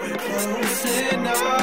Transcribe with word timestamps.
We're 0.00 0.16
closing 0.16 1.26
up. 1.26 1.57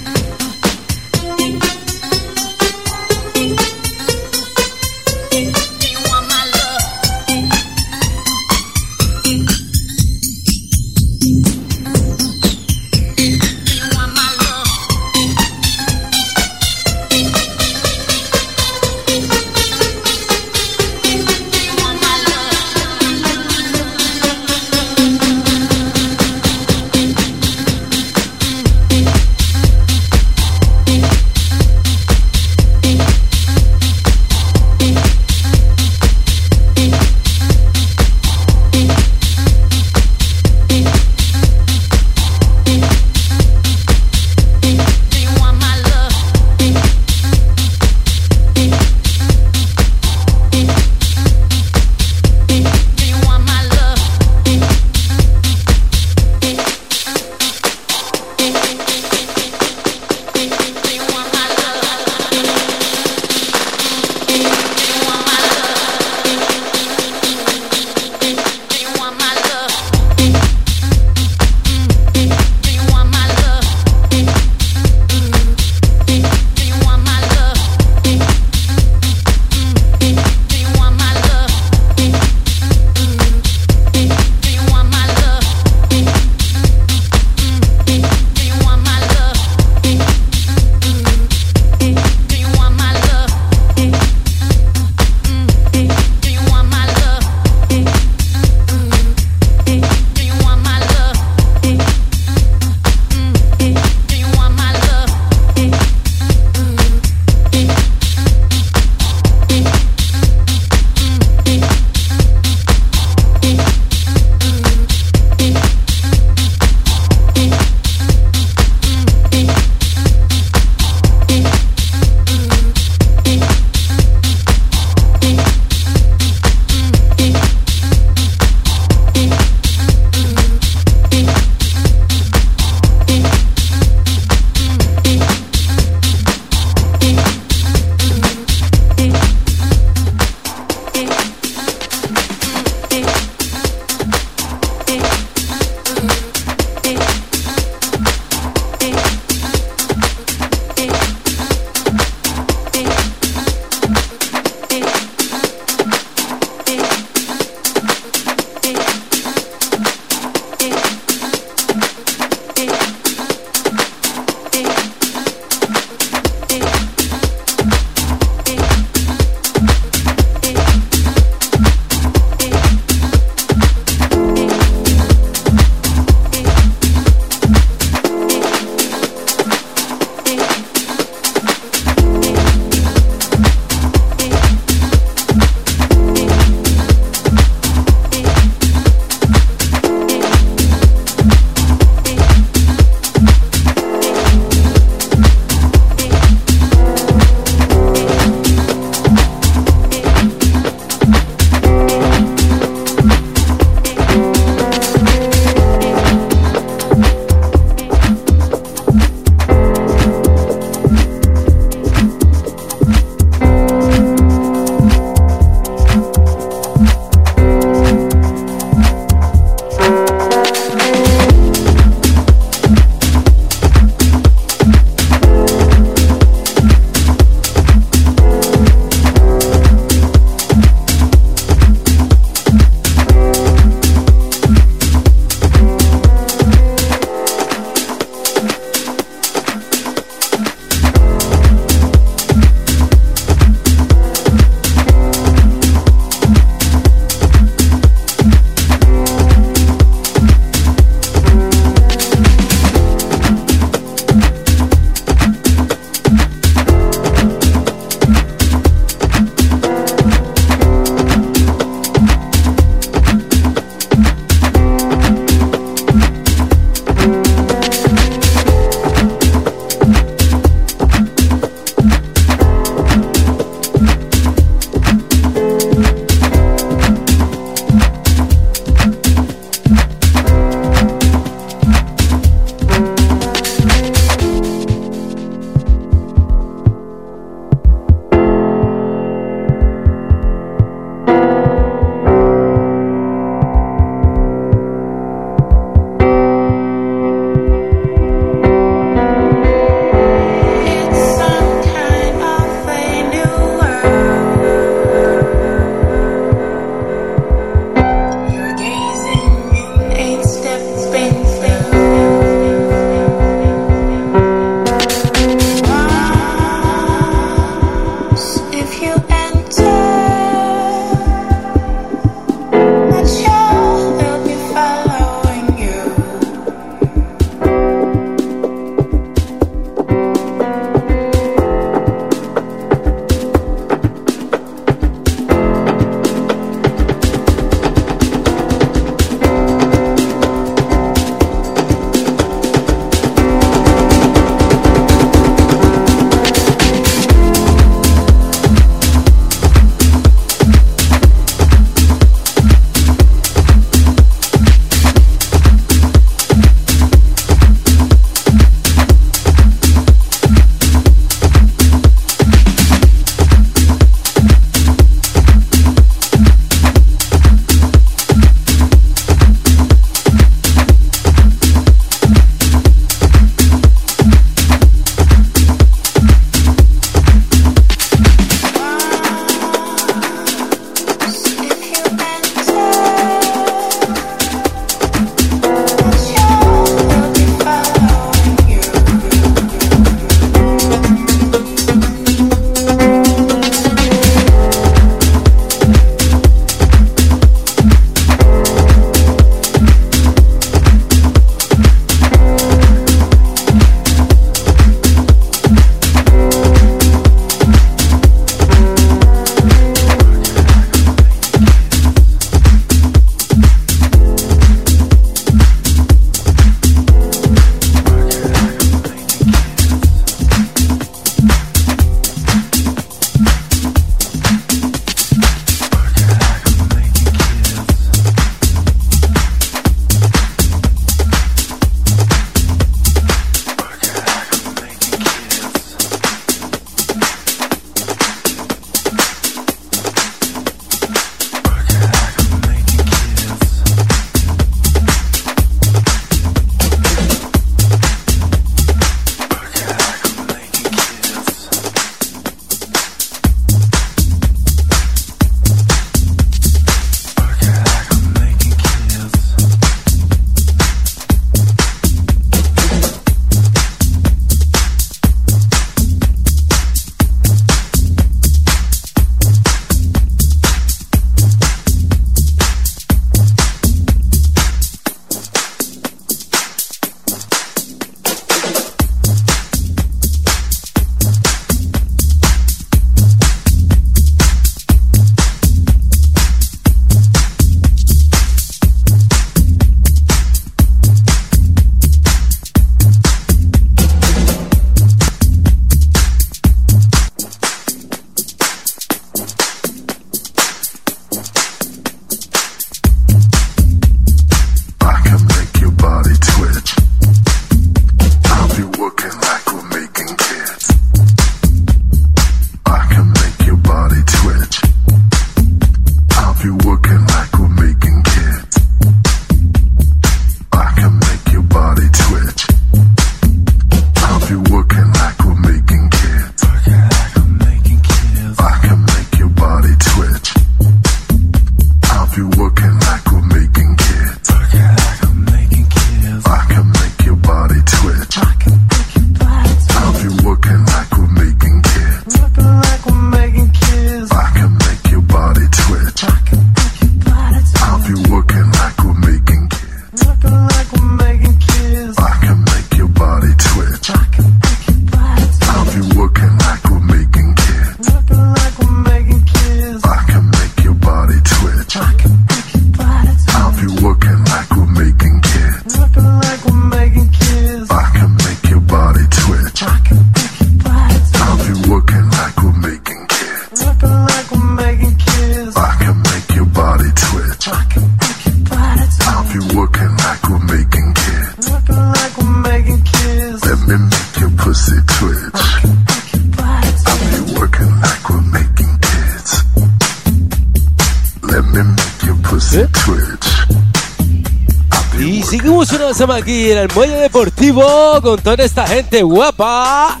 Aquí 596.22 596.52
en 596.52 596.58
el 596.58 596.68
Muelle 596.72 596.98
Deportivo 596.98 598.00
con 598.00 598.20
toda 598.20 598.44
esta 598.44 598.64
gente 598.64 599.02
guapa. 599.02 600.00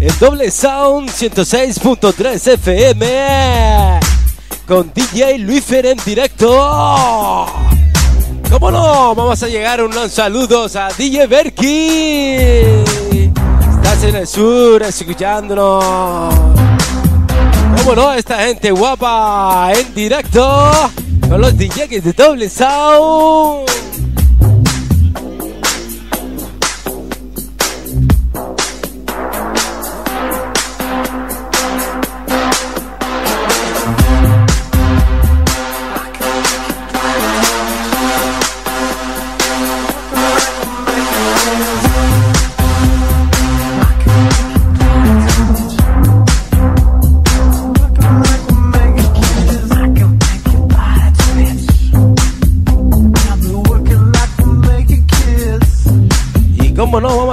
En 0.00 0.18
doble 0.18 0.50
sound 0.50 1.10
106.3 1.10 2.54
FM. 2.54 4.00
Con 4.66 4.90
DJ 4.94 5.38
Luifer 5.38 5.84
en 5.84 5.98
directo. 6.06 7.46
¿Cómo 8.50 8.70
no? 8.70 9.14
Vamos 9.14 9.42
a 9.42 9.48
llegar 9.48 9.82
unos 9.84 10.10
saludos 10.10 10.74
a 10.74 10.88
DJ 10.88 11.26
Berky. 11.26 11.66
Estás 13.74 14.04
en 14.04 14.16
el 14.16 14.26
sur 14.26 14.82
escuchándonos. 14.82 16.34
¿Cómo 17.76 17.94
no? 17.94 18.14
Esta 18.14 18.38
gente 18.38 18.70
guapa 18.70 19.70
en 19.74 19.94
directo. 19.94 20.72
Con 21.28 21.42
los 21.42 21.54
DJs 21.58 22.04
de 22.04 22.12
doble 22.14 22.48
sound. 22.48 23.67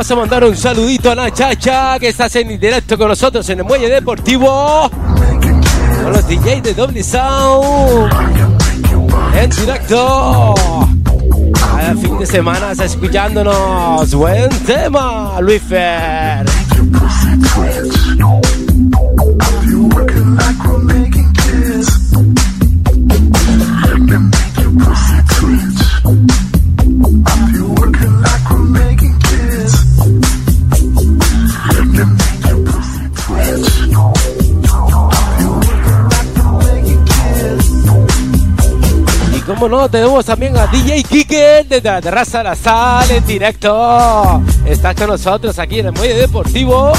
Vamos 0.06 0.12
a 0.12 0.16
mandar 0.30 0.44
un 0.44 0.56
saludito 0.56 1.10
a 1.10 1.16
la 1.16 1.32
chacha 1.32 1.98
que 1.98 2.10
está 2.10 2.28
en 2.40 2.60
directo 2.60 2.96
con 2.96 3.08
nosotros 3.08 3.50
en 3.50 3.60
el 3.60 3.66
Muelle 3.66 3.90
Deportivo. 3.90 4.88
Con 4.92 6.14
los 6.14 6.28
DJs 6.28 6.62
de 6.62 6.74
Doble 6.76 7.02
Sound. 7.02 8.14
En 9.36 9.50
directo. 9.50 10.54
Cada 11.56 11.96
fin 11.96 12.20
de 12.20 12.26
semana 12.28 12.74
escuchándonos. 12.74 14.14
Buen 14.14 14.50
tema, 14.68 15.42
Luis 15.42 15.64
Fer. 15.64 16.46
Como 39.66 39.82
no, 39.82 39.90
tenemos 39.90 40.24
también 40.26 40.56
a 40.58 40.68
DJ 40.68 41.04
Kike 41.04 41.66
desde 41.68 41.90
la 41.90 42.00
terraza 42.00 42.40
de 42.40 42.44
la 42.44 42.56
sala 42.56 43.16
en 43.16 43.26
directo. 43.26 44.44
Está 44.64 44.94
con 44.94 45.08
nosotros 45.08 45.58
aquí 45.58 45.80
en 45.80 45.88
el 45.88 45.92
Muelle 45.94 46.14
Deportivo. 46.14 46.94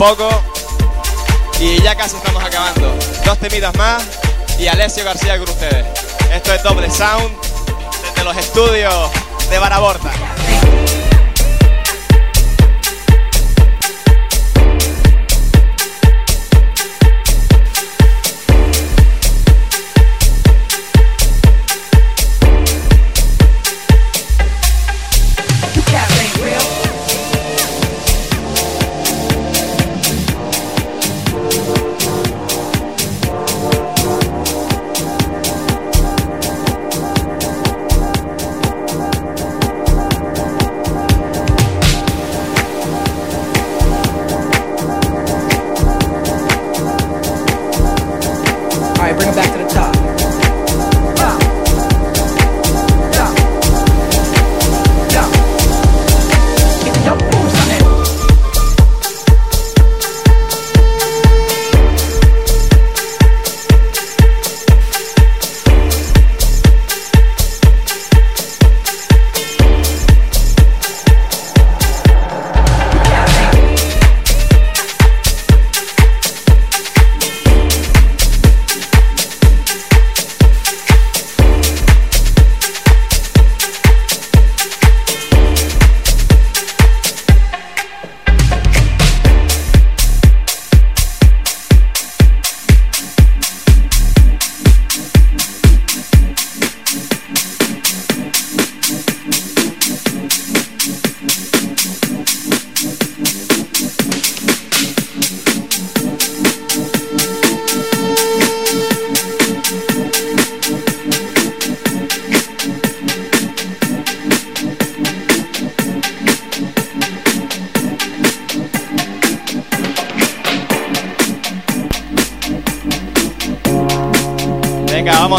Poco. 0.00 0.30
Y 1.60 1.78
ya 1.82 1.94
casi 1.94 2.16
estamos 2.16 2.42
acabando. 2.42 2.96
Dos 3.22 3.38
temitas 3.38 3.74
más 3.76 4.02
y 4.58 4.66
Alessio 4.66 5.04
García 5.04 5.38
con 5.38 5.46
ustedes. 5.46 5.84
Esto 6.32 6.54
es 6.54 6.62
Doble 6.62 6.90
Sound 6.90 7.29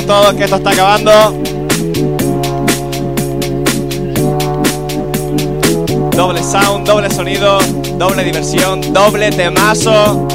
todos 0.07 0.33
que 0.33 0.43
esto 0.45 0.55
está 0.55 0.71
acabando. 0.71 1.11
Doble 6.15 6.43
sound, 6.43 6.87
doble 6.87 7.09
sonido, 7.09 7.59
doble 7.97 8.23
diversión, 8.23 8.93
doble 8.93 9.29
temazo. 9.31 10.27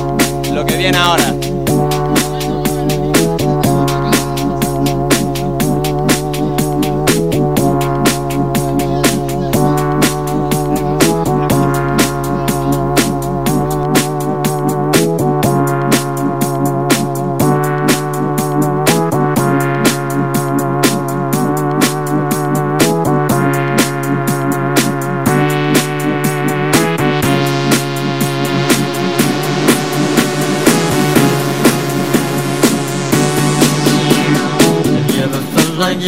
Lo 0.52 0.64
que 0.64 0.76
viene 0.76 0.98
ahora. 0.98 1.34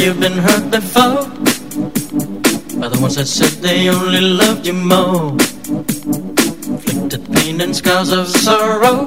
You've 0.08 0.20
been 0.20 0.38
hurt 0.38 0.70
before 0.70 1.28
by 2.80 2.88
the 2.88 2.98
ones 2.98 3.16
that 3.16 3.26
said 3.26 3.52
they 3.60 3.90
only 3.90 4.22
loved 4.22 4.66
you 4.66 4.72
more. 4.72 5.32
Inflicted 6.72 7.30
pain 7.34 7.60
and 7.60 7.76
scars 7.76 8.10
of 8.10 8.26
sorrow, 8.26 9.04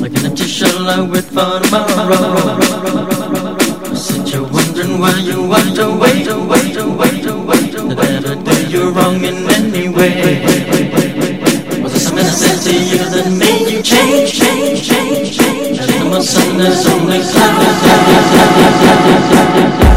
like 0.00 0.14
an 0.16 0.24
empty 0.24 0.46
shell 0.46 0.88
I 0.88 1.02
wait 1.12 1.24
for 1.24 1.60
tomorrow. 1.60 2.56
Said 3.94 4.28
you're 4.32 4.48
wondering 4.48 4.98
why 4.98 5.12
you 5.28 5.34
to 5.76 5.86
wait, 6.02 6.26
wait, 6.50 6.76
wait, 7.00 7.24
wait. 7.48 7.72
Did 7.72 7.98
I 8.00 8.34
do 8.48 8.54
you 8.72 8.90
wrong 8.92 9.22
in 9.30 9.36
any 9.58 9.88
way? 9.90 10.40
Was 11.82 11.92
it 11.94 12.00
something 12.00 12.24
I 12.24 12.30
said 12.30 12.58
to 12.64 12.72
you 12.72 13.02
that 13.12 13.28
made 13.38 13.68
you 13.70 13.82
change, 13.82 14.40
change, 14.40 14.88
change, 14.88 15.36
change? 15.36 15.43
Allahümme 16.14 16.70
salli 16.70 16.70
salli 16.72 17.24
salli 17.24 17.66
salli 17.82 18.16
salli 18.30 18.66
salli 18.80 19.14
salli 19.30 19.93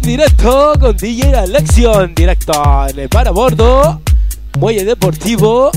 directo 0.00 0.74
con 0.78 0.96
DJ 0.96 1.34
Alexion, 1.34 2.14
directo 2.14 2.52
para 3.10 3.30
bordo, 3.30 4.00
Muelle 4.58 4.84
Deportivo. 4.84 5.70